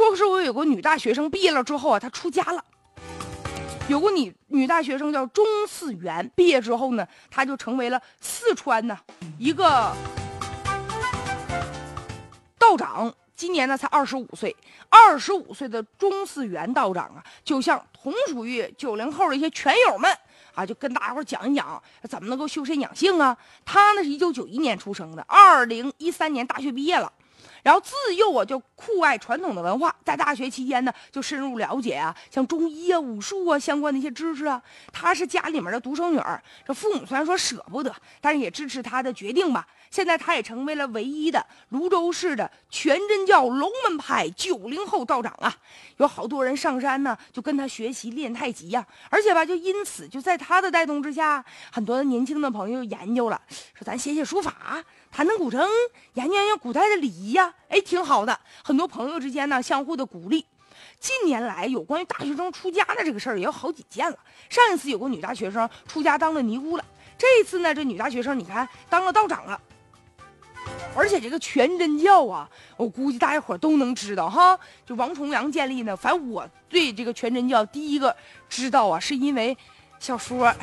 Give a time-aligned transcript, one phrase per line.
[0.00, 2.64] 说是我有个女大学生毕业了之后啊，她出家了。
[3.86, 8.98] 有个女女大学生叫钟四元，毕业之后呢，她就成为了四川呢
[9.38, 9.94] 一个
[12.58, 13.12] 道长。
[13.36, 14.54] 今年呢才二十五岁，
[14.90, 20.10] 二十五岁的钟四元道长啊，就像同属于九零后的一些拳友们
[20.54, 23.36] 啊，就跟大家伙讲一讲怎么能够修身养性啊。
[23.64, 27.10] 他呢是一九九一年出生的，二零一三年大学毕业了。
[27.62, 34.60] 然后自幼啊就酷爱传统的文化，在大学期间呢就深入了解啊，像中医啊、武术啊相关的一些知识啊。
[34.90, 39.66] 她是家里面的独生女儿，这父母虽然说舍不得，但是也支持她的决定吧。
[39.90, 45.54] 现在她也成为了唯一的泸州市的全真教龙门派九零后道长啊。
[45.98, 48.86] 有好多人上山呢，就跟他学习练太极呀。
[49.10, 53.40] 而且吧，就因此就在他的带动之下，很多年轻的朋友研究了，
[53.74, 54.82] 说咱写写书法。
[55.12, 55.66] 弹弹古筝，
[56.14, 58.38] 研究研究古代的礼仪呀，哎，挺好的。
[58.70, 60.46] 很多朋友之间呢，相互的鼓励。
[61.00, 64.16] 近年来，有关于大学生出家的这个事儿也有好几件了。
[64.48, 66.84] 上一次有个女大学生出家当了尼姑了，
[67.18, 69.60] 这一次呢，这女大学生你看当了道长了。
[70.94, 74.56] 而且这个全真教啊，我估计大家伙都能知道哈。
[74.86, 78.14] 就王重阳建立呢，反正我对这个全真教第一个
[78.48, 79.58] 知道啊，是因为
[79.98, 80.54] 小说。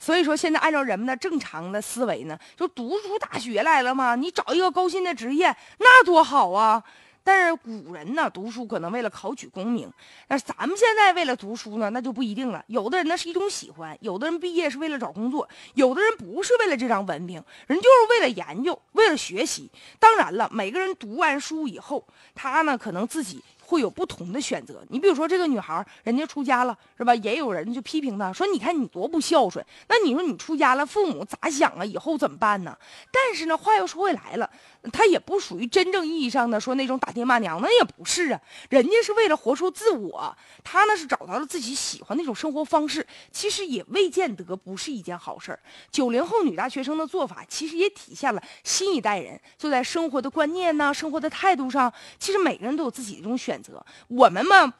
[0.00, 6.82] 所以说，现在按照人们的正常的思维呢，就读出大学来了嘛，你找一个高薪的职业，那多好啊！
[7.22, 9.92] 但是古人呢，读书可能为了考取功名，
[10.28, 12.64] 那咱们现在为了读书呢，那就不一定了。
[12.68, 17.34] 有的人那是一种喜欢，有的人毕业是为了找工作，有的人不是为了这张文凭，
[17.66, 19.70] 人就是为了研究，为了学习。
[19.98, 22.02] 当然了，每个人读完书以后，
[22.34, 23.44] 他呢可能自己。
[23.70, 24.82] 会有不同的选择。
[24.88, 27.14] 你比如说这个女孩，人家出家了，是吧？
[27.14, 31.84] 也有人就批评她说：“你看你多不孝顺。”那你说你出家了，父母咋想啊？
[31.84, 32.76] 以后怎么办呢？
[33.12, 34.50] 但是呢，话又说回来了，
[34.92, 38.40] 她也不属于真正意义上的说那种打爹骂娘，那也不是啊。
[38.70, 43.06] 人家是为了活出自我，她呢是找到了自己喜欢那种生活方式。
[43.30, 45.60] 其实也未见得不是一件好事儿。
[45.92, 53.59] 九零后女大学生的做法，其实也体现了新一代人就在生活的观念呐、生活的态度上，其实每个人都有自己的这种选。
[54.08, 54.74] 我们嘛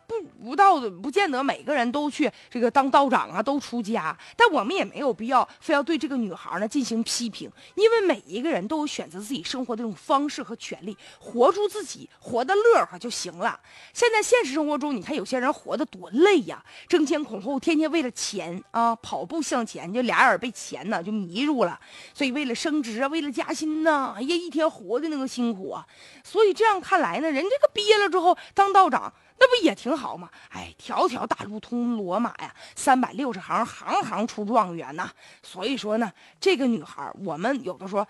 [0.45, 4.17] 不道的，不见得每个人都去这个当道长啊，都出家。
[4.37, 13.61] 但我们也没有必要非要对这个女孩呢进行批评，因为每一个人都有选择自己生活的这种方式和权利，活出自己，活得乐呵就行了。
[13.93, 21.79] 现在现实生活中，你看有些人活得多累呀，争先恐后，天天为了钱啊跑步向前，就俩眼被钱呢就迷住了。
[22.15, 25.87] 所以为了升职啊，为了加薪呐，哎呀，一天活的那个辛苦啊。
[26.25, 28.71] 所以这样看来呢，人这个毕业了之后当。
[28.71, 30.29] 道长那不也挺好吗？
[30.51, 35.11] 哎，条条大路通罗马呀，三百六十行，行行出状元呐。
[35.43, 38.07] 所以说呢，这个女孩，我们有的时候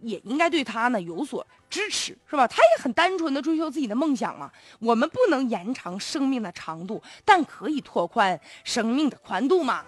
[0.00, 2.48] 也应该对她呢有所支持，是吧？
[2.48, 4.50] 她也很单纯的追求自己的梦想嘛。
[4.80, 9.84] 我们不能延长生命的长度，但可以拓宽生命的宽度嘛。